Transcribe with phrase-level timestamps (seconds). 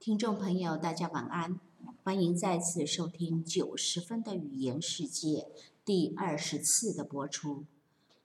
[0.00, 1.60] 听众朋友，大家晚安，
[2.02, 5.48] 欢迎再次收听九十分的语言世界
[5.84, 7.66] 第二十次的播出。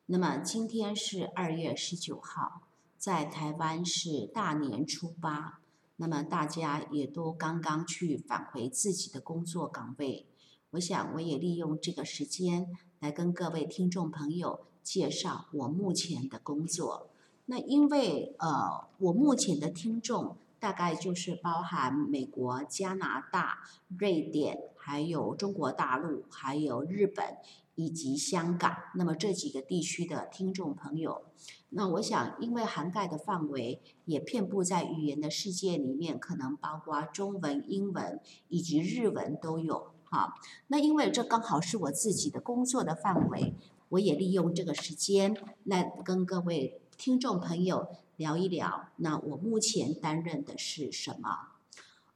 [0.06, 2.62] 那么今天是二月十九号，
[2.98, 5.60] 在台湾是大年初八，
[5.98, 10.26] 那么大家也都刚刚去返回自己的工作岗位。
[10.70, 12.68] 我想我也利用这个时间
[13.02, 17.10] 来跟各位听众朋友介绍我目前的工作。
[17.48, 20.38] 那因为呃，我目前的听众。
[20.66, 23.60] 大概就是包含美国、加拿大、
[24.00, 27.38] 瑞典，还有中国大陆，还有日本
[27.76, 28.76] 以及香港。
[28.96, 31.26] 那么这几个地区的听众朋友，
[31.70, 39.92] 那我想，因为涵盖的范围也遍布在语言的世界里面，可能包括中文、英文以及日文都有。
[40.06, 40.34] 哈，
[40.70, 43.54] 那因为这刚好是我自己的工作的范围，
[43.90, 47.88] 我也利用这个时间来跟各位听众朋友。
[48.18, 51.50] 聊一聊，那我目前担任的是什么？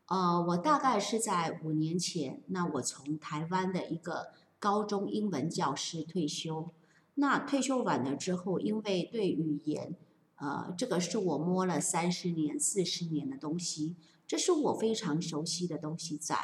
[0.05, 6.69] 呃，我大概是在五年前，那我从台湾的一个高中英文教师退休。
[7.16, 9.94] 那退休完了之后，因为对语言，
[10.38, 16.38] 呃，这个是我摸了三十年、四十年的东西，这是我非常熟悉的东西在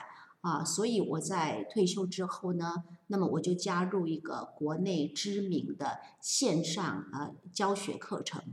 [0.46, 8.44] 啊，所以我在退休之后呢，那么我就加入一个国内知名的线上呃教学课程。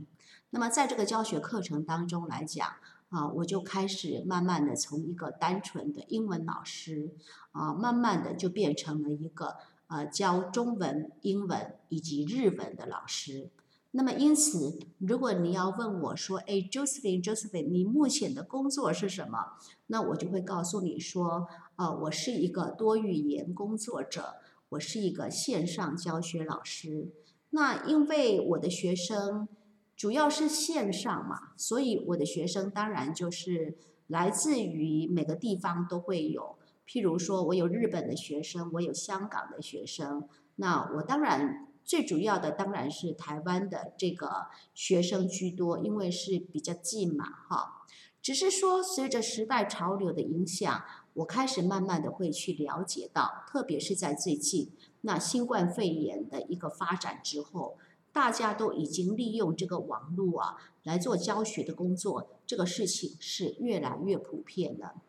[0.49, 2.67] 那么在这个教学课程当中来讲，
[3.09, 7.11] 啊，我就开始慢慢的从一个单纯的英文老师，
[7.51, 13.51] 啊，慢慢的就变成了一个呃教中文、英文以及日文的老师。
[13.95, 19.53] 那么因此，如果你要问我说，哎，Josephine，Josephine，你目前的工作是什么？
[19.87, 24.35] 那我就会告诉你说，呃，我是一个多语言工作者，
[24.69, 27.13] 我是一个线上教学老师。
[27.51, 29.47] 那因为我的学生。
[29.95, 33.77] 主要是线上嘛，所以我的学生当然就是
[34.07, 36.57] 来自于每个地方都会有。
[36.85, 40.27] 譬如说，我有日本的学生，我有香港的学生。
[40.55, 47.85] 那我当然最主要的当然是台湾的这个学生居多，因为是比较近嘛，哈。
[48.21, 50.83] 只是说，随着时代潮流的影响，
[51.13, 54.71] 我开始慢慢的会去了解到，特别是在最近
[55.01, 57.77] 那新冠肺炎的一个发展之后。
[58.13, 65.01] 大家都已经利用这个网络啊来做教学的工作，这个事情是越来越普遍了。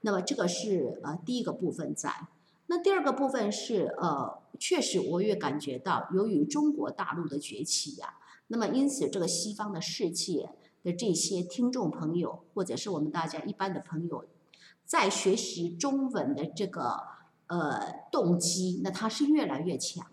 [0.00, 2.26] 那么这个是呃第一个部分在。
[2.70, 8.14] 那第二个部分是呃，确实我也感觉到，由于中国大陆的崛起呀，
[8.48, 10.50] 那么因此这个西方的世界
[10.82, 14.26] 的这些听众朋友，或者是我们大家一般的朋友，
[14.84, 17.00] 在学习中文的这个
[17.46, 20.06] 呃动机，那它是越来越强。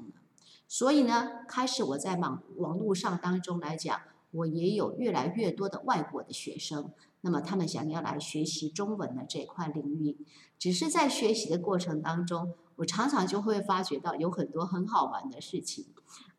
[0.68, 4.00] 所以呢，开始我在网网络上当中来讲，
[4.36, 6.92] 我也有越来越多的外国的学生，
[7.22, 10.18] 那么他们想要来学习中文的这块领域，
[10.60, 15.86] 只是在学习的过程当中，我常常就会发觉到有很多很好玩的事情，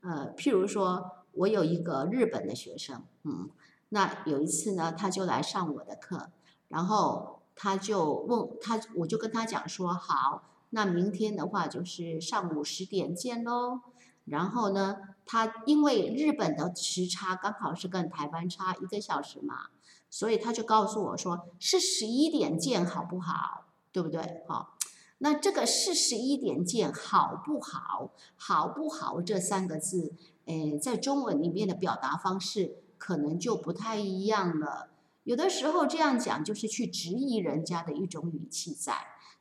[0.01, 3.51] 呃，譬如说我有一个日本的学生，嗯，
[3.89, 6.31] 那有一次呢，他就来上我的课，
[6.69, 13.81] 然后他就问他，我就跟他讲说，好，那明天的话就是上午十点见喽。
[14.27, 19.71] 然后呢，他因为日本的时差刚好是跟台湾差一个小时嘛，
[20.11, 23.67] 所以他就告诉我说是十一点见好不好？
[23.93, 24.43] 对不对？
[24.47, 24.77] 好，
[25.19, 28.11] 那这个是十一点见好不好？
[28.37, 29.23] 好不好？
[29.23, 30.13] 这三个字，
[30.45, 34.91] 诶，在中文里面的表达方式可能就不太一样了。
[35.27, 38.95] 有的时候这样讲就是去质疑人家的一种语气在。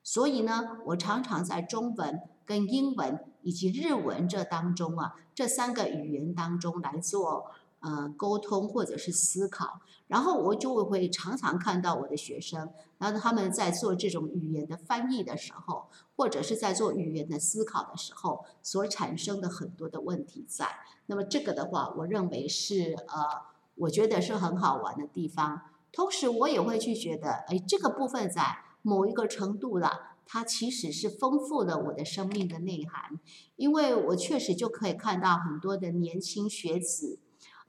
[0.04, 3.24] 所以呢，我常常在中文跟英文。
[3.46, 15.86] 以及日文这当中啊，这三个语言当中来做呃沟通或者是思考，然后我就会常常看到我的学生，然后他们在做这种语言的翻译的时候，
[16.16, 20.68] 或者是在做语言的思考的时候，所产生的很多的问题在。
[21.06, 23.44] 那么这个的话，我认为是呃，
[23.76, 25.62] 我觉得是很好玩的地方。
[25.96, 30.12] 同时，我也会去觉得，哎，这个部分在某一个程度了。
[30.28, 33.20] 它其实是丰富了我的生命的内涵，
[33.58, 37.20] 因为我确实就可以看到很多的年轻学子，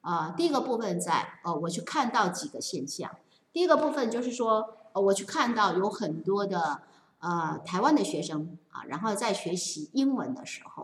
[0.01, 3.15] 啊，第一个部分在，呃，我去看到几个现象。
[3.53, 4.65] 第一个部分就是说，
[4.95, 6.81] 呃，我去看到有很多的
[7.19, 10.76] 呃台湾的学生啊，然后在学习英文的时候，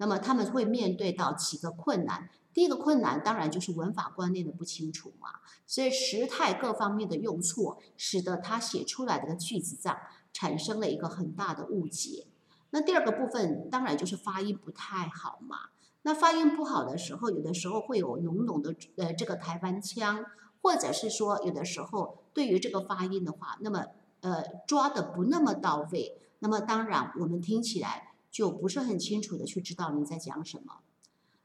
[0.00, 2.28] 那么他们会面对到几个困难。
[2.52, 5.28] 第一个困难当然就是文法观念的不清楚嘛，
[5.64, 9.96] 所以时态各方面的用错，使得他写出来的句子上。
[10.32, 12.28] 产生了一个很大的误解。
[12.70, 15.70] 那第二个部分当然就是发音不太好嘛。
[16.02, 20.24] 那发音不好的时候，有的时候会有浓浓的呃这个台湾腔，
[20.62, 23.86] 或者是说有的时候对于这个发音的话，那么
[24.20, 30.80] 呃抓的不那么到位，那么当然我们听起来就不是很清楚的去知道你在讲什么。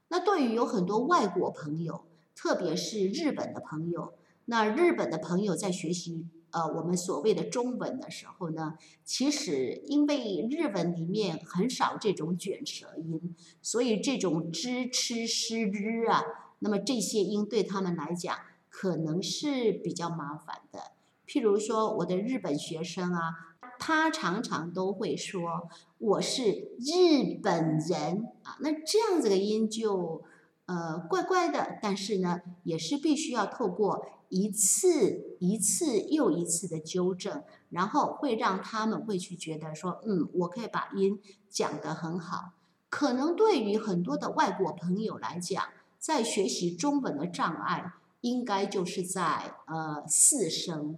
[0.08, 2.04] 那对于有很多外国朋友，
[2.34, 16.22] 特别是日本的朋友，那日本的朋友在学习呃我们所谓的中文的时候呢，其实因为日文里面很少这种卷舌音，所以这种知、吃、诗、日啊，
[16.60, 18.38] 那么这些音对他们来讲
[18.70, 20.92] 可能是比较麻烦的。
[21.26, 25.68] 譬如说我的日本学生啊，他常常都会说
[25.98, 30.22] 我是日本人啊，那这样子的音就
[30.66, 42.52] 呃怪怪的，但是呢，也是必须要透过一次一次又一次的纠正，然后会让他们会去觉得说，嗯，我可以把音讲得很好。
[42.88, 45.64] 可能对于很多的外国朋友来讲，
[45.98, 50.96] 在学习中文的障碍，应该就是在呃四声。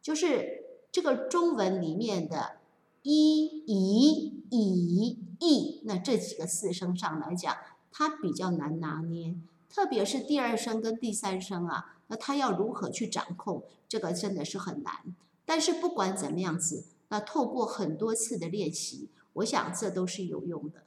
[0.00, 0.67] 就是
[0.98, 2.56] 这个中文里面的
[3.04, 7.56] “一”“以”“以”“义”，那这几个四声上来讲，
[7.92, 9.36] 它比较难拿捏，
[9.72, 14.92] 特别是第二声跟第三声啊，那它要如何去掌控，这个真的是很难。
[15.46, 20.82] 但是不管怎么样子，那透过很多次的练习，我想这都是有用的。